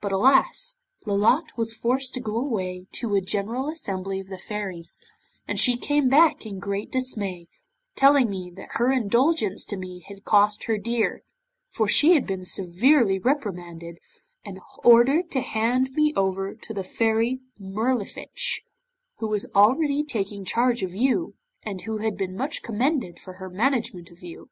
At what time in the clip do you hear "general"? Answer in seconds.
3.20-3.68